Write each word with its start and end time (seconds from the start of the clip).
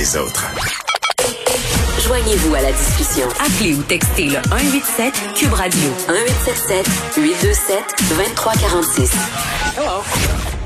les 0.00 0.16
autres. 0.16 0.46
Joignez-vous 2.06 2.54
à 2.54 2.62
la 2.62 2.72
discussion. 2.72 3.28
Appelez 3.38 3.74
ou 3.74 3.82
textez 3.82 4.28
le 4.28 4.40
187 4.48 5.12
Cube 5.34 5.52
Radio 5.52 5.90
1877 6.08 6.86
827 7.18 7.84
2346. 8.08 9.10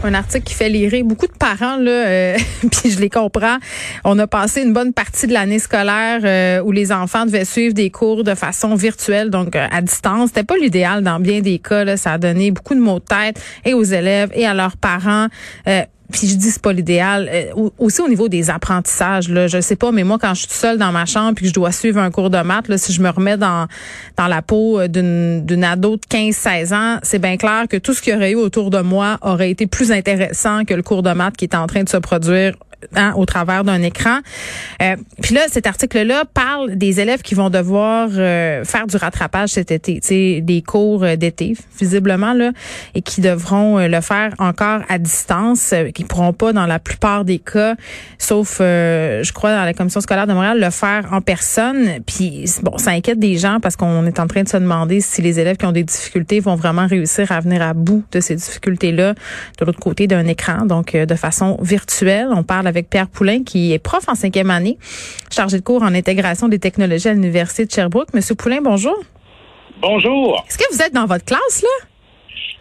Un 0.04 0.14
article 0.14 0.44
qui 0.44 0.54
fait 0.54 0.68
lirer 0.68 1.02
beaucoup 1.02 1.26
de 1.26 1.32
parents 1.32 1.76
là, 1.78 1.90
euh, 1.90 2.36
puis 2.70 2.92
je 2.92 3.00
les 3.00 3.10
comprends. 3.10 3.56
On 4.04 4.16
a 4.20 4.28
passé 4.28 4.62
une 4.62 4.72
bonne 4.72 4.92
partie 4.92 5.26
de 5.26 5.32
l'année 5.32 5.58
scolaire 5.58 6.20
euh, 6.22 6.62
où 6.62 6.70
les 6.70 6.92
enfants 6.92 7.26
devaient 7.26 7.44
suivre 7.44 7.74
des 7.74 7.90
cours 7.90 8.22
de 8.22 8.36
façon 8.36 8.76
virtuelle, 8.76 9.30
donc 9.30 9.56
euh, 9.56 9.66
à 9.72 9.80
distance. 9.80 10.28
C'était 10.28 10.44
pas 10.44 10.56
l'idéal 10.56 11.02
dans 11.02 11.18
bien 11.18 11.40
des 11.40 11.58
cas. 11.58 11.82
Là. 11.82 11.96
Ça 11.96 12.12
a 12.12 12.18
donné 12.18 12.52
beaucoup 12.52 12.76
de 12.76 12.80
maux 12.80 13.00
de 13.00 13.04
tête 13.04 13.42
et 13.64 13.74
aux 13.74 13.82
élèves 13.82 14.30
et 14.32 14.46
à 14.46 14.54
leurs 14.54 14.76
parents 14.76 15.26
puis 16.12 16.28
je 16.28 16.36
dis 16.36 16.50
c'est 16.50 16.62
pas 16.62 16.72
l'idéal. 16.72 17.28
Euh, 17.32 17.70
aussi 17.78 18.00
au 18.00 18.08
niveau 18.08 18.28
des 18.28 18.50
apprentissages, 18.50 19.28
là, 19.28 19.46
je 19.46 19.60
sais 19.60 19.76
pas, 19.76 19.90
mais 19.90 20.04
moi 20.04 20.18
quand 20.20 20.34
je 20.34 20.42
suis 20.42 20.50
seule 20.50 20.78
dans 20.78 20.92
ma 20.92 21.06
chambre 21.06 21.34
puis 21.34 21.44
que 21.44 21.48
je 21.48 21.54
dois 21.54 21.72
suivre 21.72 21.98
un 21.98 22.10
cours 22.10 22.30
de 22.30 22.40
maths, 22.42 22.68
là, 22.68 22.78
si 22.78 22.92
je 22.92 23.00
me 23.00 23.08
remets 23.08 23.36
dans 23.36 23.66
dans 24.16 24.26
la 24.26 24.42
peau 24.42 24.80
euh, 24.80 24.88
d'une 24.88 25.44
d'une 25.44 25.64
ado 25.64 25.96
de 25.96 26.02
15-16 26.02 26.74
ans, 26.74 26.98
c'est 27.02 27.18
bien 27.18 27.36
clair 27.36 27.66
que 27.68 27.76
tout 27.76 27.94
ce 27.94 28.02
qu'il 28.02 28.12
y 28.12 28.16
aurait 28.16 28.32
eu 28.32 28.36
autour 28.36 28.70
de 28.70 28.80
moi 28.80 29.18
aurait 29.22 29.50
été 29.50 29.66
plus 29.66 29.92
intéressant 29.92 30.64
que 30.64 30.74
le 30.74 30.82
cours 30.82 31.02
de 31.02 31.12
maths 31.12 31.36
qui 31.36 31.46
est 31.46 31.54
en 31.54 31.66
train 31.66 31.84
de 31.84 31.88
se 31.88 31.96
produire 31.96 32.54
Hein, 32.96 33.12
au 33.16 33.24
travers 33.24 33.64
d'un 33.64 33.82
écran. 33.82 34.18
Euh, 34.82 34.96
puis 35.22 35.34
là, 35.34 35.42
cet 35.48 35.66
article-là 35.66 36.24
parle 36.32 36.76
des 36.76 37.00
élèves 37.00 37.22
qui 37.22 37.34
vont 37.34 37.50
devoir 37.50 38.08
euh, 38.12 38.64
faire 38.64 38.86
du 38.86 38.96
rattrapage 38.96 39.50
cet 39.50 39.70
été, 39.70 40.40
des 40.40 40.62
cours 40.62 41.02
euh, 41.04 41.16
d'été, 41.16 41.56
visiblement 41.78 42.34
là, 42.34 42.52
et 42.94 43.02
qui 43.02 43.20
devront 43.20 43.78
le 43.78 44.00
faire 44.00 44.34
encore 44.38 44.80
à 44.88 44.98
distance, 44.98 45.74
qui 45.94 46.04
pourront 46.04 46.32
pas, 46.32 46.52
dans 46.52 46.66
la 46.66 46.78
plupart 46.78 47.24
des 47.24 47.38
cas, 47.38 47.74
sauf, 48.18 48.58
je 48.60 49.32
crois, 49.32 49.54
dans 49.54 49.64
la 49.64 49.74
commission 49.74 50.00
scolaire 50.00 50.26
de 50.26 50.32
Montréal, 50.32 50.60
le 50.60 50.70
faire 50.70 51.08
en 51.12 51.20
personne. 51.20 52.00
Puis 52.06 52.46
bon, 52.62 52.78
ça 52.78 52.90
inquiète 52.90 53.18
des 53.18 53.36
gens 53.36 53.58
parce 53.60 53.76
qu'on 53.76 54.06
est 54.06 54.20
en 54.20 54.26
train 54.26 54.42
de 54.42 54.48
se 54.48 54.56
demander 54.56 55.00
si 55.00 55.22
les 55.22 55.40
élèves 55.40 55.56
qui 55.56 55.66
ont 55.66 55.72
des 55.72 55.84
difficultés 55.84 56.40
vont 56.40 56.54
vraiment 56.54 56.86
réussir 56.86 57.30
à 57.32 57.40
venir 57.40 57.62
à 57.62 57.74
bout 57.74 58.04
de 58.12 58.20
ces 58.20 58.36
difficultés-là 58.36 59.14
de 59.58 59.64
l'autre 59.64 59.80
côté 59.80 60.06
d'un 60.06 60.26
écran, 60.26 60.66
donc 60.66 60.96
de 60.96 61.14
façon 61.14 61.58
virtuelle. 61.60 62.28
On 62.30 62.42
parle 62.42 62.66
avec 62.66 62.73
Pierre 62.82 63.08
Poulain, 63.08 63.44
qui 63.44 63.72
est 63.72 63.78
prof 63.78 64.04
en 64.08 64.14
cinquième 64.14 64.50
année, 64.50 64.78
chargé 65.30 65.58
de 65.58 65.62
cours 65.62 65.82
en 65.82 65.94
intégration 65.94 66.48
des 66.48 66.58
technologies 66.58 67.08
à 67.08 67.12
l'Université 67.12 67.66
de 67.66 67.70
Sherbrooke. 67.70 68.12
Monsieur 68.14 68.34
Poulain, 68.34 68.60
bonjour. 68.62 68.96
Bonjour. 69.80 70.44
Est-ce 70.48 70.58
que 70.58 70.64
vous 70.72 70.82
êtes 70.82 70.92
dans 70.92 71.06
votre 71.06 71.24
classe, 71.24 71.62
là? 71.62 71.86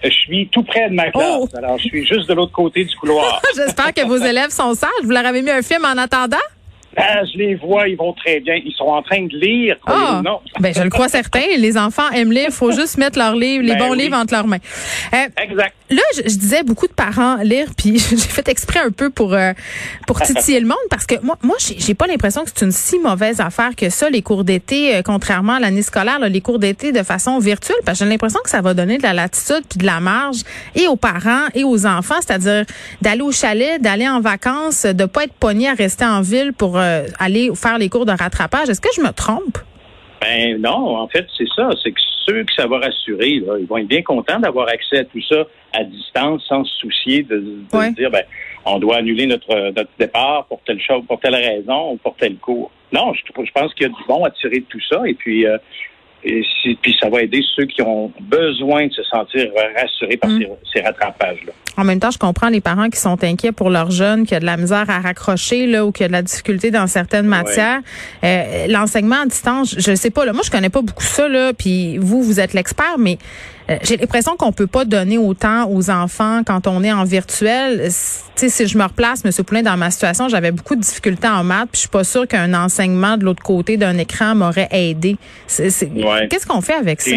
Je 0.03 0.09
suis 0.09 0.49
tout 0.51 0.63
près 0.63 0.89
de 0.89 0.95
ma 0.95 1.09
classe. 1.11 1.39
Oh! 1.39 1.47
Alors, 1.55 1.77
je 1.77 1.83
suis 1.83 2.05
juste 2.05 2.27
de 2.27 2.33
l'autre 2.33 2.51
côté 2.51 2.83
du 2.83 2.95
couloir. 2.95 3.41
J'espère 3.55 3.93
que 3.93 4.05
vos 4.05 4.17
élèves 4.17 4.49
sont 4.49 4.73
sages. 4.73 4.89
Vous 5.03 5.11
leur 5.11 5.25
avez 5.25 5.41
mis 5.41 5.51
un 5.51 5.61
film 5.61 5.85
en 5.85 5.97
attendant? 5.97 6.37
Ah, 6.95 7.21
je 7.25 7.37
les 7.37 7.55
vois, 7.55 7.87
ils 7.87 7.97
vont 7.97 8.13
très 8.13 8.39
bien. 8.39 8.55
Ils 8.55 8.73
sont 8.73 8.85
en 8.85 9.01
train 9.01 9.23
de 9.23 9.37
lire. 9.37 9.77
Ah, 9.87 10.21
non? 10.23 10.39
ben, 10.59 10.73
je 10.73 10.81
le 10.81 10.89
crois 10.89 11.09
certain. 11.09 11.41
Les 11.57 11.77
enfants 11.77 12.09
aiment 12.11 12.31
lire. 12.31 12.47
Il 12.47 12.53
faut 12.53 12.71
juste 12.71 12.97
mettre 12.97 13.17
leurs 13.17 13.35
livres, 13.35 13.63
les 13.63 13.75
ben 13.75 13.87
bons 13.87 13.93
livres 13.93 14.15
entre 14.15 14.33
leurs 14.33 14.47
mains. 14.47 14.59
Euh, 15.13 15.41
exact. 15.41 15.73
Là, 15.89 16.01
je, 16.15 16.21
disais 16.23 16.63
beaucoup 16.63 16.87
de 16.87 16.93
parents 16.93 17.37
lire, 17.37 17.67
puis 17.77 17.99
j'ai 18.09 18.17
fait 18.17 18.47
exprès 18.49 18.79
un 18.79 18.91
peu 18.91 19.09
pour 19.09 19.33
euh, 19.33 19.53
pour 20.07 20.21
titiller 20.21 20.59
le 20.59 20.67
monde 20.67 20.77
parce 20.89 21.05
que 21.05 21.15
moi, 21.21 21.37
moi, 21.41 21.55
j'ai 21.59 21.93
pas 21.93 22.07
l'impression 22.07 22.43
que 22.43 22.49
c'est 22.53 22.65
une 22.65 22.71
si 22.71 22.99
mauvaise 22.99 23.39
affaire 23.41 23.75
que 23.75 23.89
ça, 23.89 24.09
les 24.09 24.21
cours 24.21 24.43
d'été, 24.43 24.95
euh, 24.95 25.01
contrairement 25.03 25.53
à 25.53 25.59
l'année 25.59 25.81
scolaire, 25.81 26.19
les 26.19 26.41
cours 26.41 26.59
d'été 26.59 26.91
de 26.91 27.03
façon 27.03 27.39
virtuelle, 27.39 27.77
parce 27.85 27.99
que 27.99 28.05
j'ai 28.05 28.09
l'impression 28.09 28.39
que 28.43 28.49
ça 28.49 28.61
va 28.61 28.73
donner 28.73 28.97
de 28.97 29.03
la 29.03 29.13
latitude 29.13 29.63
puis 29.69 29.79
de 29.79 29.85
la 29.85 29.99
marge 29.99 30.41
et 30.75 30.87
aux 30.87 30.95
parents 30.95 31.47
et 31.53 31.63
aux 31.63 31.85
enfants, 31.85 32.15
c'est-à-dire 32.21 32.65
d'aller 33.01 33.21
au 33.21 33.31
chalet, 33.31 33.81
d'aller 33.81 34.07
en 34.07 34.21
vacances, 34.21 34.85
de 34.85 35.05
pas 35.05 35.25
être 35.25 35.33
pogné 35.33 35.69
à 35.69 35.73
rester 35.73 36.05
en 36.05 36.21
ville 36.21 36.53
pour 36.53 36.77
euh, 36.83 37.07
aller 37.19 37.49
faire 37.55 37.77
les 37.77 37.89
cours 37.89 38.05
de 38.05 38.11
rattrapage. 38.11 38.69
Est-ce 38.69 38.81
que 38.81 38.89
je 38.95 39.01
me 39.01 39.11
trompe? 39.11 39.57
Ben 40.21 40.61
non, 40.61 40.97
en 40.97 41.07
fait, 41.07 41.25
c'est 41.37 41.47
ça. 41.55 41.69
C'est 41.81 41.91
que 41.91 41.99
ceux 42.25 42.43
que 42.43 42.53
ça 42.53 42.67
va 42.67 42.79
rassurer, 42.79 43.29
ils 43.29 43.67
vont 43.67 43.77
être 43.77 43.87
bien 43.87 44.01
contents 44.01 44.39
d'avoir 44.39 44.69
accès 44.69 44.99
à 44.99 45.03
tout 45.03 45.21
ça 45.27 45.43
à 45.73 45.83
distance 45.83 46.43
sans 46.47 46.63
se 46.63 46.77
soucier 46.77 47.23
de, 47.23 47.43
dire 47.97 48.11
ben 48.11 48.23
on 48.65 48.79
doit 48.79 48.97
annuler 48.97 49.25
notre, 49.25 49.71
notre 49.71 49.89
départ 49.99 50.45
pour 50.45 50.61
telle 50.65 50.79
chose, 50.79 51.03
pour 51.07 51.19
telle 51.19 51.35
raison 51.35 51.93
ou 51.93 51.97
pour 51.97 52.15
tel 52.15 52.37
cours. 52.37 52.71
Non, 52.93 53.13
je, 53.13 53.21
je 53.25 53.51
pense 53.51 53.73
qu'il 53.73 53.87
y 53.87 53.89
a 53.89 53.89
du 53.89 54.03
bon 54.07 54.23
à 54.23 54.29
tirer 54.31 54.59
de 54.59 54.65
tout 54.65 54.79
ça. 54.89 55.01
Et 55.05 55.13
puis 55.13 55.45
euh, 55.45 55.57
et 56.25 56.43
puis 56.81 56.95
ça 56.99 57.09
va 57.09 57.21
aider 57.21 57.41
ceux 57.55 57.65
qui 57.65 57.81
ont 57.81 58.11
besoin 58.21 58.87
de 58.87 58.93
se 58.93 59.03
sentir 59.03 59.49
rassurés 59.75 60.17
par 60.17 60.29
mm. 60.29 60.45
ces, 60.73 60.81
rattrapages-là. 60.81 61.51
En 61.75 61.83
même 61.83 61.99
temps, 61.99 62.11
je 62.11 62.17
comprends 62.17 62.49
les 62.49 62.61
parents 62.61 62.89
qui 62.89 62.99
sont 62.99 63.21
inquiets 63.23 63.51
pour 63.51 63.69
leurs 63.69 63.91
jeunes, 63.91 64.25
qui 64.25 64.35
a 64.35 64.39
de 64.39 64.45
la 64.45 64.57
misère 64.57 64.89
à 64.89 64.99
raccrocher 64.99 65.67
là, 65.67 65.85
ou 65.85 65.91
qui 65.91 66.03
a 66.03 66.07
de 66.07 66.13
la 66.13 66.21
difficulté 66.21 66.71
dans 66.71 66.87
certaines 66.87 67.25
matières. 67.25 67.81
Euh, 68.23 68.67
l'enseignement 68.67 69.21
à 69.23 69.25
distance, 69.25 69.75
je 69.77 69.91
ne 69.91 69.95
sais 69.95 70.11
pas. 70.11 70.25
Là, 70.25 70.33
moi, 70.33 70.43
je 70.45 70.51
connais 70.51 70.69
pas 70.69 70.81
beaucoup 70.81 71.03
ça. 71.03 71.27
Là, 71.27 71.53
puis 71.53 71.97
vous, 71.97 72.21
vous 72.21 72.39
êtes 72.39 72.53
l'expert, 72.53 72.97
mais 72.99 73.17
euh, 73.69 73.77
j'ai 73.83 73.97
l'impression 73.97 74.35
qu'on 74.35 74.51
peut 74.51 74.67
pas 74.67 74.85
donner 74.85 75.17
autant 75.17 75.69
aux 75.69 75.89
enfants 75.89 76.41
quand 76.45 76.67
on 76.67 76.83
est 76.83 76.91
en 76.91 77.03
virtuel. 77.03 77.89
sais, 77.89 78.49
si 78.49 78.67
je 78.67 78.77
me 78.77 78.83
replace, 78.83 79.23
M. 79.25 79.31
Poulin, 79.45 79.61
dans 79.61 79.77
ma 79.77 79.91
situation, 79.91 80.27
j'avais 80.27 80.51
beaucoup 80.51 80.75
de 80.75 80.81
difficultés 80.81 81.27
en 81.27 81.43
maths, 81.43 81.69
puis 81.71 81.75
je 81.75 81.79
suis 81.81 81.89
pas 81.89 82.03
sûre 82.03 82.27
qu'un 82.27 82.53
enseignement 82.53 83.17
de 83.17 83.25
l'autre 83.25 83.43
côté 83.43 83.77
d'un 83.77 83.97
écran 83.97 84.35
m'aurait 84.35 84.69
aidé. 84.71 85.15
Qu'est-ce 85.47 86.47
qu'on 86.47 86.61
fait 86.61 86.73
avec 86.73 87.01
ça? 87.01 87.15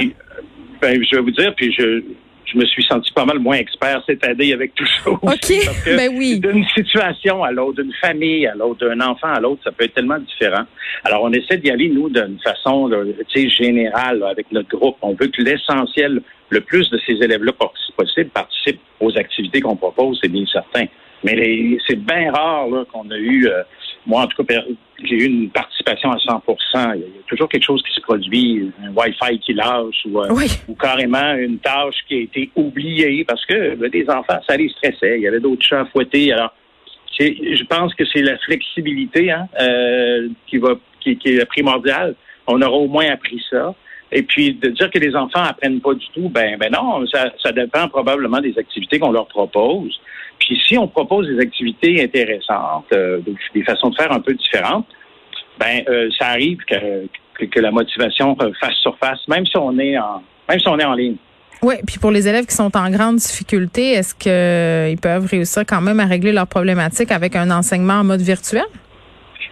Ben, 0.81 1.03
je 1.03 1.17
vais 1.17 1.23
vous 1.23 1.31
dire, 1.31 1.55
puis 1.57 1.73
je, 1.73 2.03
je 2.47 2.59
me 2.59 2.65
suis 2.65 2.85
senti 2.85 3.13
pas 3.13 3.25
mal 3.25 3.39
moins 3.39 3.57
expert 3.57 4.03
cette 4.07 4.25
année 4.25 4.53
avec 4.53 4.75
tout 4.75 4.87
ça. 4.87 5.11
Aussi, 5.11 5.59
OK, 5.69 5.97
ben 5.97 6.11
oui. 6.17 6.41
D'une 6.41 6.65
situation 6.75 7.43
à 7.43 7.51
l'autre, 7.51 7.83
d'une 7.83 7.93
famille 8.01 8.47
à 8.47 8.55
l'autre, 8.55 8.87
d'un 8.87 9.01
enfant 9.01 9.33
à 9.33 9.41
l'autre, 9.41 9.63
ça 9.65 9.73
peut 9.73 9.85
être 9.85 9.95
tellement 9.95 10.19
différent. 10.19 10.65
Alors, 11.05 11.23
on 11.25 11.33
essaie 11.33 11.59
d'y 11.59 11.71
aller, 11.71 11.89
nous, 11.89 12.09
d'une 12.09 12.39
façon 12.41 12.91
générale 13.35 14.23
avec 14.23 14.51
notre 14.53 14.69
groupe. 14.69 14.97
On 15.03 15.15
veut 15.15 15.29
que 15.29 15.43
l'essentiel, 15.43 16.23
le 16.51 16.61
plus 16.61 16.89
de 16.91 16.99
ces 17.07 17.15
élèves-là 17.15 17.53
possible 17.97 18.31
participent 18.31 18.81
aux 19.01 19.17
activités 19.17 19.61
qu'on 19.61 19.77
propose, 19.77 20.19
c'est 20.23 20.31
bien 20.31 20.47
certain. 20.47 20.87
Mais 21.25 21.79
c'est 21.87 21.99
bien 21.99 22.33
rare 22.33 22.69
qu'on 22.93 23.11
a 23.11 23.17
eu... 23.17 23.49
Euh, 23.49 23.63
moi, 24.07 24.23
en 24.23 24.27
tout 24.29 24.45
cas, 24.45 24.63
j'ai 25.03 25.17
eu 25.17 25.25
une 25.25 25.51
participation 25.51 26.13
à 26.13 26.17
100% 26.17 26.93
Il 26.95 27.01
y 27.01 27.05
a 27.05 27.07
toujours 27.27 27.49
quelque 27.49 27.65
chose 27.65 27.83
qui 27.83 27.93
se 27.93 28.01
produit, 28.01 28.71
un 28.81 28.93
Wi-Fi 28.93 29.41
qui 29.41 29.53
lâche 29.53 30.07
ou, 30.07 30.21
euh, 30.21 30.33
ou 30.69 30.75
carrément 30.75 31.35
une 31.35 31.59
tâche 31.59 31.97
qui 32.07 32.15
a 32.15 32.21
été 32.21 32.51
oubliée 32.55 33.25
parce 33.25 33.45
que 33.47 33.75
ben, 33.75 33.91
des 33.91 34.09
enfants, 34.09 34.39
ça 34.49 34.57
les 34.57 34.69
stressait. 34.69 35.17
Il 35.17 35.23
y 35.23 35.29
avait 35.29 35.41
d'autres 35.41 35.65
chats 35.67 35.81
à 35.81 35.85
fouetter. 35.87 36.33
Alors, 36.33 36.55
je 37.19 37.65
pense 37.65 37.95
que 37.95 38.05
c'est 38.13 38.23
la 38.23 38.39
flexibilité 38.39 39.31
hein, 39.33 39.49
euh, 39.61 40.29
qui 40.47 40.59
va 40.59 40.75
qui, 41.01 41.17
qui, 41.17 41.31
est 41.31 41.45
primordiale. 41.47 42.15
On 42.47 42.61
aura 42.63 42.77
au 42.77 42.89
moins 42.89 43.11
appris 43.11 43.43
ça. 43.51 43.75
Et 44.13 44.23
puis 44.23 44.55
de 44.55 44.69
dire 44.69 44.91
que 44.91 44.99
les 44.99 45.15
enfants 45.17 45.43
apprennent 45.43 45.81
pas 45.81 45.95
du 45.95 46.07
tout, 46.15 46.29
ben 46.29 46.57
ben 46.59 46.71
non, 46.73 47.05
ça, 47.07 47.33
ça 47.43 47.53
dépend 47.53 47.89
probablement 47.89 48.41
des 48.41 48.57
activités 48.59 48.99
qu'on 48.99 49.13
leur 49.13 49.27
propose. 49.27 49.99
Puis 50.39 50.61
si 50.67 50.79
on 50.79 50.87
propose 50.87 51.27
des 51.27 51.41
activités 51.41 52.03
intéressantes, 52.03 52.87
euh, 52.93 53.21
des 53.55 53.65
façons 53.65 53.91
de 53.91 53.97
faire 53.97 54.13
un 54.13 54.21
peu 54.21 54.35
différentes, 54.35 54.87
ben 55.59 55.83
euh, 55.89 56.09
ça 56.19 56.29
arrive 56.29 56.59
que, 56.69 57.07
que, 57.47 57.61
la 57.61 57.71
motivation 57.71 58.37
fasse 58.61 58.75
surface, 58.83 59.27
même 59.29 59.47
si 59.47 59.57
on 59.57 59.77
est 59.79 59.99
en 59.99 60.23
même 60.49 60.61
si 60.61 60.69
on 60.69 60.79
est 60.79 60.85
en 60.85 60.95
ligne. 60.95 61.17
Oui, 61.63 61.75
puis 61.87 61.99
pour 61.99 62.11
les 62.11 62.29
élèves 62.29 62.47
qui 62.47 62.55
sont 62.55 62.77
en 62.77 62.91
grande 62.91 63.17
difficulté, 63.17 63.93
est-ce 63.93 64.15
qu'ils 64.15 64.31
euh, 64.31 64.95
peuvent 65.01 65.27
réussir 65.27 65.65
quand 65.67 65.81
même 65.81 65.99
à 66.01 66.05
régler 66.05 66.33
leurs 66.33 66.47
problématiques 66.47 67.11
avec 67.11 67.35
un 67.35 67.51
enseignement 67.51 67.95
en 67.95 68.05
mode 68.05 68.21
virtuel? 68.21 68.67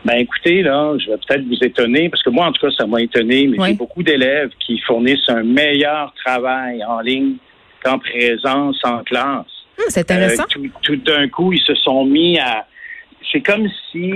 Ben 0.04 0.18
écoutez, 0.18 0.62
là, 0.62 0.94
je 0.98 1.10
vais 1.10 1.16
peut-être 1.16 1.44
vous 1.46 1.62
étonner, 1.62 2.10
parce 2.10 2.22
que 2.22 2.30
moi, 2.30 2.46
en 2.46 2.52
tout 2.52 2.66
cas, 2.66 2.72
ça 2.76 2.86
m'a 2.86 3.00
étonné, 3.00 3.46
mais 3.46 3.56
j'ai 3.66 3.74
beaucoup 3.74 4.02
d'élèves 4.02 4.50
qui 4.60 4.78
fournissent 4.80 5.28
un 5.28 5.42
meilleur 5.42 6.12
travail 6.22 6.84
en 6.84 7.00
ligne 7.00 7.36
qu'en 7.82 7.98
présence 7.98 8.78
en 8.84 9.02
classe. 9.02 9.46
Hum, 9.78 9.84
c'est 9.88 10.00
intéressant. 10.00 10.44
Euh, 10.56 10.68
tout, 10.82 10.96
d'un 10.96 11.28
coup, 11.28 11.52
ils 11.52 11.62
se 11.62 11.74
sont 11.74 12.04
mis 12.04 12.38
à. 12.38 12.66
C'est 13.32 13.40
comme 13.40 13.68
si. 13.90 14.12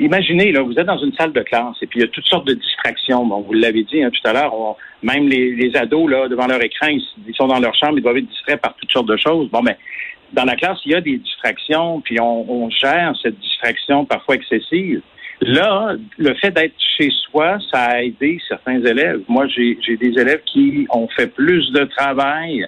Imaginez, 0.00 0.50
là, 0.50 0.62
vous 0.62 0.72
êtes 0.72 0.86
dans 0.86 0.98
une 0.98 1.12
salle 1.12 1.32
de 1.32 1.42
classe 1.42 1.76
et 1.80 1.86
puis 1.86 2.00
il 2.00 2.02
y 2.02 2.04
a 2.04 2.08
toutes 2.08 2.26
sortes 2.26 2.48
de 2.48 2.54
distractions. 2.54 3.24
Bon, 3.26 3.42
vous 3.42 3.52
l'avez 3.52 3.84
dit 3.84 4.02
hein, 4.02 4.10
tout 4.10 4.28
à 4.28 4.32
l'heure, 4.32 4.52
même 5.04 5.28
les, 5.28 5.70
ados, 5.76 6.10
là, 6.10 6.26
devant 6.26 6.48
leur 6.48 6.60
écran, 6.62 6.88
ils, 6.88 7.34
sont 7.34 7.46
dans 7.46 7.60
leur 7.60 7.72
chambre, 7.76 7.98
ils 7.98 8.02
doivent 8.02 8.16
être 8.16 8.28
distraits 8.28 8.60
par 8.60 8.74
toutes 8.74 8.90
sortes 8.90 9.06
de 9.06 9.16
choses. 9.16 9.48
Bon, 9.50 9.62
mais 9.62 9.72
ben, 9.72 9.78
dans 10.34 10.44
la 10.44 10.56
classe, 10.56 10.78
il 10.84 10.92
y 10.92 10.94
a 10.94 11.00
des 11.00 11.16
distractions, 11.16 12.00
puis 12.00 12.20
on, 12.20 12.50
on 12.50 12.70
gère 12.70 13.14
cette 13.22 13.38
distraction 13.38 14.04
parfois 14.04 14.34
excessive. 14.34 15.00
Là, 15.40 15.94
le 16.16 16.34
fait 16.34 16.50
d'être 16.50 16.74
chez 16.96 17.10
soi, 17.10 17.58
ça 17.72 17.84
a 17.84 18.02
aidé 18.02 18.38
certains 18.48 18.84
élèves. 18.84 19.20
Moi, 19.28 19.46
j'ai 19.48 19.96
des 19.96 20.18
élèves 20.18 20.42
qui 20.46 20.86
ont 20.90 21.08
fait 21.08 21.26
plus 21.26 21.72
de 21.72 21.84
travail 21.84 22.66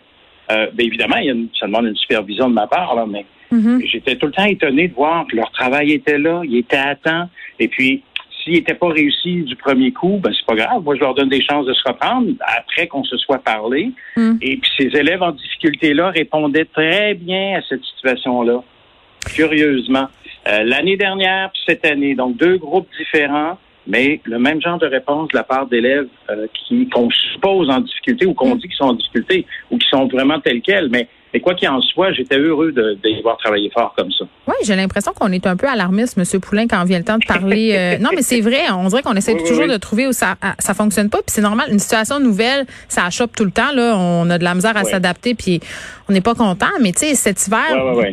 euh, 0.50 0.66
bien 0.72 0.86
évidemment, 0.86 1.16
il 1.16 1.26
y 1.26 1.30
a 1.30 1.34
ça 1.58 1.66
demande 1.66 1.86
une 1.86 1.96
supervision 1.96 2.48
de 2.48 2.54
ma 2.54 2.66
part, 2.66 2.94
là, 2.94 3.04
mais 3.06 3.26
mm-hmm. 3.52 3.84
j'étais 3.86 4.16
tout 4.16 4.26
le 4.26 4.32
temps 4.32 4.44
étonné 4.44 4.88
de 4.88 4.94
voir 4.94 5.26
que 5.26 5.36
leur 5.36 5.50
travail 5.50 5.92
était 5.92 6.18
là, 6.18 6.42
il 6.44 6.56
était 6.56 6.76
à 6.76 6.94
temps. 6.94 7.28
Et 7.58 7.68
puis, 7.68 8.02
s'il 8.46 8.54
n'était 8.54 8.74
pas 8.74 8.88
réussi 8.88 9.42
du 9.42 9.56
premier 9.56 9.92
coup, 9.92 10.20
ben 10.22 10.32
c'est 10.32 10.46
pas 10.46 10.54
grave. 10.54 10.82
Moi, 10.82 10.94
je 10.94 11.00
leur 11.00 11.14
donne 11.14 11.28
des 11.28 11.42
chances 11.42 11.66
de 11.66 11.74
se 11.74 11.82
reprendre 11.86 12.28
après 12.40 12.86
qu'on 12.86 13.02
se 13.02 13.16
soit 13.16 13.38
parlé. 13.38 13.90
Mm. 14.16 14.36
Et 14.40 14.56
puis, 14.56 14.70
ces 14.78 14.96
élèves 14.98 15.22
en 15.22 15.32
difficulté-là 15.32 16.10
répondaient 16.10 16.64
très 16.64 17.14
bien 17.14 17.58
à 17.58 17.62
cette 17.68 17.82
situation-là. 17.84 18.62
Curieusement. 19.34 20.06
Euh, 20.48 20.62
l'année 20.62 20.96
dernière, 20.96 21.50
puis 21.50 21.62
cette 21.66 21.84
année, 21.84 22.14
donc 22.14 22.36
deux 22.36 22.56
groupes 22.56 22.88
différents, 22.96 23.58
mais 23.88 24.20
le 24.24 24.38
même 24.38 24.62
genre 24.62 24.78
de 24.78 24.86
réponse 24.86 25.28
de 25.28 25.36
la 25.36 25.44
part 25.44 25.66
d'élèves 25.66 26.08
euh, 26.30 26.46
qui 26.54 26.88
qu'on 26.88 27.10
suppose 27.10 27.68
en 27.68 27.80
difficulté 27.80 28.26
ou 28.26 28.34
qu'on 28.34 28.54
mm. 28.54 28.58
dit 28.58 28.68
qu'ils 28.68 28.76
sont 28.76 28.84
en 28.84 28.94
difficulté 28.94 29.44
ou 29.70 29.78
qui 29.78 29.88
sont 29.88 30.06
vraiment 30.06 30.38
tels 30.38 30.62
quels. 30.62 30.88
Mais 30.88 31.08
mais 31.32 31.40
quoi 31.40 31.54
qu'il 31.54 31.68
en 31.68 31.80
soit, 31.80 32.12
j'étais 32.12 32.38
heureux 32.38 32.72
de, 32.72 32.98
de 33.02 33.22
voir 33.22 33.36
travailler 33.36 33.70
fort 33.70 33.94
comme 33.96 34.10
ça. 34.10 34.24
Oui, 34.46 34.54
j'ai 34.64 34.76
l'impression 34.76 35.12
qu'on 35.12 35.32
est 35.32 35.46
un 35.46 35.56
peu 35.56 35.68
alarmiste, 35.68 36.16
M. 36.16 36.40
Poulain, 36.40 36.66
quand 36.66 36.82
vient 36.84 36.98
le 36.98 37.04
temps 37.04 37.18
de 37.18 37.26
parler. 37.26 37.74
Euh, 37.76 37.98
non, 37.98 38.10
mais 38.14 38.22
c'est 38.22 38.40
vrai, 38.40 38.70
on 38.70 38.88
dirait 38.88 39.02
qu'on 39.02 39.14
essaie 39.14 39.36
toujours 39.36 39.66
de 39.66 39.76
trouver 39.76 40.06
où 40.06 40.12
ça 40.12 40.36
ça 40.58 40.72
fonctionne 40.72 41.10
pas. 41.10 41.18
Puis 41.18 41.26
c'est 41.28 41.42
normal, 41.42 41.68
une 41.70 41.78
situation 41.78 42.20
nouvelle, 42.20 42.64
ça 42.88 43.04
achoppe 43.04 43.34
tout 43.34 43.44
le 43.44 43.50
temps. 43.50 43.72
Là, 43.72 43.96
on 43.96 44.30
a 44.30 44.38
de 44.38 44.44
la 44.44 44.54
misère 44.54 44.76
à 44.76 44.84
s'adapter, 44.84 45.34
puis 45.34 45.60
on 46.08 46.12
n'est 46.12 46.20
pas 46.20 46.34
content. 46.34 46.70
Mais 46.80 46.92
tu 46.92 47.00
sais, 47.00 47.14
cet 47.14 47.46
hiver, 47.46 47.66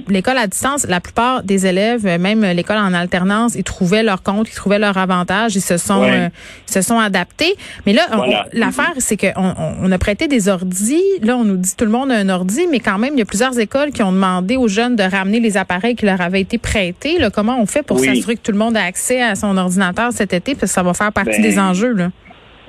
l'école 0.08 0.38
à 0.38 0.48
distance, 0.48 0.86
la 0.88 1.00
plupart 1.00 1.44
des 1.44 1.66
élèves, 1.66 2.06
même 2.20 2.44
l'école 2.44 2.78
en 2.78 2.94
alternance, 2.94 3.56
ils 3.56 3.64
trouvaient 3.64 4.04
leur 4.04 4.24
compte, 4.24 4.50
ils 4.50 4.56
trouvaient 4.56 4.80
leur 4.80 4.98
avantage, 4.98 5.56
ils 5.56 5.62
se 5.62 5.78
sont 5.78 6.04
euh, 6.04 6.30
se 6.66 6.82
sont 6.82 7.00
adaptés. 7.00 7.56
Mais 7.86 7.94
là, 7.94 8.08
l'affaire, 8.54 8.94
c'est 8.98 9.18
qu'on 9.18 9.54
on, 9.82 9.92
a 9.92 9.98
prêté 9.98 10.28
des 10.28 10.50
ordis. 10.50 11.04
Là, 11.22 11.38
on 11.38 11.44
nous 11.44 11.58
dit 11.58 11.76
tout 11.76 11.86
le 11.86 11.92
monde 11.92 12.12
a 12.12 12.16
un 12.16 12.30
ordi, 12.30 12.68
mais 12.70 12.80
quand 12.80 12.98
même 12.98 13.03
il 13.12 13.20
y 13.20 13.22
a 13.22 13.26
plusieurs 13.26 13.58
écoles 13.60 13.92
qui 13.92 14.04
ont 14.04 14.12
demandé 14.12 14.56
aux 14.56 14.68
jeunes 14.68 14.96
de 14.96 15.04
ramener 15.04 15.40
les 15.40 15.58
appareils 15.58 15.96
qui 15.96 16.06
leur 16.06 16.22
avaient 16.22 16.42
été 16.42 16.58
prêtés. 16.58 17.18
comment 17.34 17.60
on 17.60 17.66
fait 17.66 17.84
pour 17.84 18.00
s'assurer 18.00 18.36
que 18.36 18.42
tout 18.42 18.52
le 18.52 18.58
monde 18.58 18.78
a 18.78 18.84
accès 18.84 19.22
à 19.22 19.36
son 19.36 19.58
ordinateur 19.58 20.12
cet 20.12 20.34
été, 20.34 20.54
parce 20.54 20.72
que 20.72 20.76
ça 20.76 20.84
va 20.84 20.94
faire 20.94 21.12
partie 21.12 21.42
des 21.42 21.56
ben, 21.56 21.70
enjeux. 21.70 21.94
Là. 21.94 22.10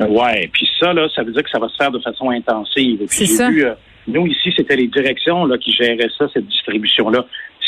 Ouais, 0.00 0.48
puis 0.52 0.68
ça, 0.80 0.92
là, 0.92 1.08
ça 1.14 1.22
veut 1.22 1.32
dire 1.32 1.42
que 1.42 1.50
ça 1.50 1.58
va 1.58 1.68
se 1.68 1.76
faire 1.76 1.90
de 1.90 2.00
façon 2.00 2.30
intensive. 2.30 3.00
C'est 3.08 3.26
ça. 3.26 3.48
Euh, 3.48 3.74
nous, 4.08 4.26
ici, 4.26 4.52
c'était 4.56 4.76
les 4.76 4.88
directions 4.88 5.44
là, 5.46 5.56
qui 5.56 5.72
géraient 5.72 6.10
ça, 6.18 6.26
cette 6.32 6.46
distribution-là. 6.46 7.24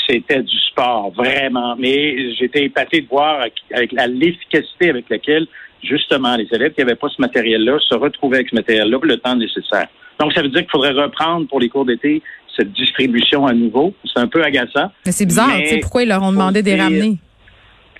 C'était 0.09 0.43
du 0.43 0.59
sport, 0.59 1.13
vraiment. 1.17 1.77
Mais 1.77 2.33
j'étais 2.35 2.65
épaté 2.65 3.01
de 3.01 3.09
voir 3.09 3.41
avec 3.41 3.93
l'efficacité 3.93 4.91
avec 4.91 5.09
laquelle, 5.09 5.47
justement, 5.83 6.37
les 6.37 6.49
élèves 6.53 6.75
qui 6.75 6.81
n'avaient 6.81 6.97
pas 6.97 7.09
ce 7.09 7.21
matériel-là 7.21 7.79
se 7.81 7.95
retrouvaient 7.95 8.39
avec 8.39 8.51
ce 8.51 8.57
matériel-là 8.57 8.99
pour 8.99 9.07
le 9.07 9.19
temps 9.19 9.37
nécessaire. 9.37 9.89
Donc, 10.21 10.33
ça 10.33 10.43
veut 10.43 10.49
dire 10.49 10.61
qu'il 10.61 10.71
faudrait 10.71 10.93
reprendre 10.93 11.47
pour 11.49 11.61
les 11.61 11.69
cours 11.69 11.85
d'été 11.85 12.23
cette 12.57 12.73
distribution 12.73 13.47
à 13.47 13.53
nouveau. 13.53 13.95
C'est 14.05 14.21
un 14.21 14.29
peu 14.29 14.43
agaçant. 14.43 14.91
Mais 15.05 15.13
c'est 15.13 15.27
bizarre, 15.27 15.57
tu 15.59 15.67
sais, 15.67 15.79
pourquoi 15.79 16.03
ils 16.03 16.09
leur 16.09 16.23
ont 16.23 16.33
demandé 16.33 16.63
de 16.63 16.71
les 16.71 16.81
ramener? 16.81 17.19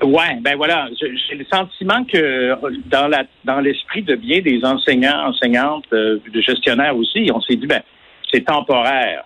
Ouais, 0.03 0.37
ben 0.43 0.57
voilà, 0.57 0.89
j'ai 1.01 1.37
le 1.37 1.47
sentiment 1.51 2.05
que 2.05 2.55
dans 2.87 3.09
la 3.09 3.25
dans 3.45 3.61
l'esprit 3.61 4.03
de 4.03 4.15
bien 4.15 4.41
des 4.43 4.63
enseignants, 4.63 5.29
enseignantes, 5.29 5.87
euh, 5.95 6.19
de 6.31 6.41
gestionnaires 6.43 6.95
aussi, 6.95 7.31
on 7.33 7.41
s'est 7.41 7.57
dit 7.57 7.67
ben 7.67 7.81
c'est 8.31 8.45
temporaire. 8.45 9.25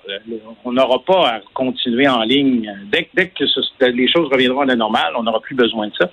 On 0.65 0.73
n'aura 0.73 1.03
pas 1.05 1.29
à 1.29 1.41
continuer 1.55 2.06
en 2.06 2.23
ligne. 2.23 2.73
Dès, 2.93 3.09
dès 3.15 3.29
que 3.29 3.44
les 3.87 4.09
choses 4.09 4.29
reviendront 4.31 4.61
à 4.61 4.67
la 4.67 4.77
normale, 4.77 5.12
on 5.17 5.23
n'aura 5.23 5.41
plus 5.41 5.56
besoin 5.56 5.88
de 5.88 5.93
ça. 5.99 6.11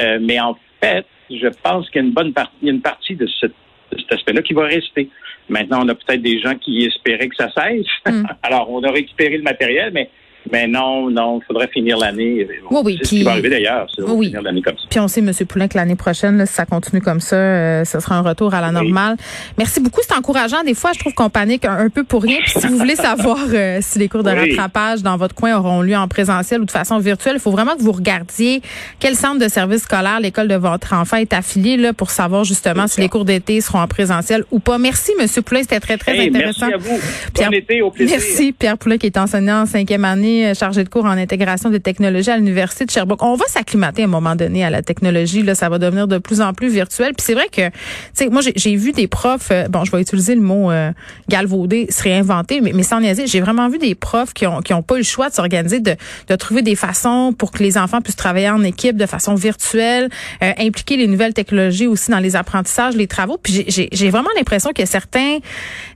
Euh, 0.00 0.18
mais 0.20 0.38
en 0.40 0.56
fait, 0.82 1.06
je 1.30 1.48
pense 1.62 1.88
qu'il 1.88 2.02
y 2.02 2.04
a 2.04 2.06
une 2.08 2.12
bonne 2.12 2.32
partie, 2.32 2.68
une 2.68 2.82
partie 2.82 3.14
de, 3.14 3.24
de 3.24 3.98
cet 3.98 4.12
aspect-là 4.12 4.42
qui 4.42 4.52
va 4.52 4.64
rester. 4.64 5.08
Maintenant, 5.48 5.84
on 5.84 5.88
a 5.88 5.94
peut-être 5.94 6.22
des 6.22 6.40
gens 6.40 6.54
qui 6.56 6.84
espéraient 6.84 7.28
que 7.28 7.36
ça 7.36 7.50
cesse. 7.50 7.86
Hmm. 8.06 8.24
Alors, 8.42 8.70
on 8.70 8.82
a 8.82 8.90
récupéré 8.90 9.36
le 9.36 9.42
matériel, 9.42 9.90
mais 9.92 10.10
mais 10.52 10.66
non, 10.66 11.10
non, 11.10 11.40
il 11.40 11.44
faudrait 11.46 11.68
finir 11.68 11.96
l'année. 11.96 12.46
Oui, 12.70 12.80
oui. 12.84 12.96
C'est 12.98 13.04
ce 13.04 13.10
qui 13.10 13.22
va 13.22 13.32
arriver 13.32 13.50
d'ailleurs, 13.50 13.86
oui. 13.98 14.26
finir 14.26 14.42
l'année 14.42 14.62
comme 14.62 14.76
ça. 14.76 14.84
Puis 14.90 15.00
on 15.00 15.08
sait, 15.08 15.20
M. 15.20 15.32
Poulin, 15.48 15.68
que 15.68 15.76
l'année 15.76 15.96
prochaine, 15.96 16.36
là, 16.36 16.46
si 16.46 16.52
ça 16.52 16.66
continue 16.66 17.00
comme 17.00 17.20
ça, 17.20 17.36
euh, 17.36 17.84
ce 17.84 18.00
sera 18.00 18.16
un 18.16 18.20
retour 18.20 18.54
à 18.54 18.60
la 18.60 18.70
normale. 18.70 19.16
Merci 19.58 19.80
beaucoup, 19.80 20.00
c'est 20.06 20.14
encourageant. 20.14 20.62
Des 20.64 20.74
fois, 20.74 20.92
je 20.92 20.98
trouve 20.98 21.14
qu'on 21.14 21.30
panique 21.30 21.64
un, 21.64 21.88
peu 21.88 22.04
pour 22.04 22.22
rien. 22.22 22.38
Puis 22.42 22.60
si 22.60 22.66
vous 22.66 22.76
voulez 22.76 22.96
savoir 22.96 23.38
euh, 23.52 23.78
si 23.80 23.98
les 23.98 24.08
cours 24.08 24.22
de 24.22 24.30
rattrapage 24.30 25.02
dans 25.02 25.16
votre 25.16 25.34
coin 25.34 25.56
auront 25.56 25.80
lieu 25.80 25.96
en 25.96 26.08
présentiel 26.08 26.60
ou 26.60 26.64
de 26.64 26.70
façon 26.70 26.98
virtuelle, 26.98 27.36
il 27.36 27.40
faut 27.40 27.50
vraiment 27.50 27.76
que 27.76 27.82
vous 27.82 27.92
regardiez 27.92 28.62
quel 28.98 29.16
centre 29.16 29.38
de 29.38 29.48
service 29.48 29.82
scolaire 29.82 30.20
l'école 30.20 30.48
de 30.48 30.54
votre 30.54 30.92
enfant 30.94 31.16
est 31.16 31.32
affiliée 31.32 31.76
là, 31.76 31.92
pour 31.92 32.10
savoir 32.10 32.44
justement 32.44 32.86
si 32.86 33.00
les 33.00 33.08
cours 33.08 33.24
d'été 33.24 33.60
seront 33.60 33.80
en 33.80 33.88
présentiel 33.88 34.44
ou 34.50 34.58
pas. 34.58 34.78
Merci, 34.78 35.12
M. 35.18 35.26
Poulin, 35.42 35.62
c'était 35.62 35.80
très, 35.80 35.96
très 35.96 36.12
intéressant. 36.18 36.66
Merci 36.68 36.74
à 36.74 36.76
vous. 36.76 37.00
Pierre, 37.32 37.50
bon 37.50 37.56
été, 37.56 37.82
au 37.82 37.90
plaisir. 37.90 38.18
Merci, 38.18 38.52
Pierre 38.52 38.78
Poulin, 38.78 38.98
qui 38.98 39.06
est 39.06 39.16
enseignant 39.16 39.62
en 39.62 39.66
cinquième 39.66 40.04
année 40.04 40.33
euh, 40.42 40.54
chargé 40.54 40.84
de 40.84 40.88
cours 40.88 41.04
en 41.04 41.10
intégration 41.10 41.70
des 41.70 41.80
technologies 41.80 42.30
à 42.30 42.36
l'Université 42.36 42.84
de 42.84 42.90
Sherbrooke. 42.90 43.22
On 43.22 43.36
va 43.36 43.46
s'acclimater 43.46 44.02
à 44.02 44.04
un 44.06 44.08
moment 44.08 44.34
donné 44.34 44.64
à 44.64 44.70
la 44.70 44.82
technologie. 44.82 45.42
Là, 45.42 45.54
ça 45.54 45.68
va 45.68 45.78
devenir 45.78 46.08
de 46.08 46.18
plus 46.18 46.40
en 46.40 46.52
plus 46.52 46.68
virtuel. 46.68 47.12
Puis 47.16 47.24
c'est 47.26 47.34
vrai 47.34 47.48
que, 47.50 47.68
tu 47.68 47.74
sais, 48.14 48.28
moi, 48.28 48.40
j'ai 48.42 48.76
vu 48.76 48.92
des 48.92 49.06
profs, 49.06 49.50
euh, 49.50 49.68
bon, 49.68 49.84
je 49.84 49.92
vais 49.92 50.00
utiliser 50.00 50.34
le 50.34 50.40
mot 50.40 50.70
euh, 50.70 50.92
galvaudé, 51.28 51.86
se 51.90 52.02
réinventer, 52.02 52.60
mais, 52.60 52.72
mais 52.72 52.82
sans 52.82 53.00
niaiser, 53.00 53.26
j'ai 53.26 53.40
vraiment 53.40 53.68
vu 53.68 53.78
des 53.78 53.94
profs 53.94 54.32
qui 54.32 54.46
ont, 54.46 54.60
qui 54.60 54.74
ont 54.74 54.82
pas 54.82 54.96
eu 54.96 54.98
le 54.98 55.04
choix 55.04 55.28
de 55.28 55.34
s'organiser, 55.34 55.80
de, 55.80 55.94
de 56.28 56.36
trouver 56.36 56.62
des 56.62 56.76
façons 56.76 57.34
pour 57.36 57.52
que 57.52 57.62
les 57.62 57.78
enfants 57.78 58.00
puissent 58.00 58.16
travailler 58.16 58.50
en 58.50 58.62
équipe 58.64 58.96
de 58.96 59.06
façon 59.06 59.34
virtuelle, 59.34 60.08
impliquer 60.40 60.96
les 60.96 61.06
nouvelles 61.06 61.34
technologies 61.34 61.86
aussi 61.86 62.10
dans 62.10 62.18
les 62.18 62.36
apprentissages, 62.36 62.94
les 62.96 63.06
travaux. 63.06 63.38
Puis 63.42 63.64
j'ai 63.68 64.10
vraiment 64.10 64.30
l'impression 64.36 64.70
qu'il 64.70 64.82
y 64.82 64.88
a 64.88 64.90
certains, 64.90 65.38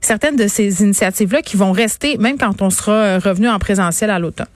certaines 0.01 0.35
de 0.35 0.47
ces 0.47 0.81
initiatives-là 0.81 1.41
qui 1.41 1.57
vont 1.57 1.71
rester, 1.71 2.17
même 2.17 2.37
quand 2.37 2.61
on 2.61 2.69
sera 2.69 3.19
revenu 3.19 3.49
en 3.49 3.59
présentiel 3.59 4.09
à 4.09 4.19
l'automne. 4.19 4.28
круто. 4.29 4.47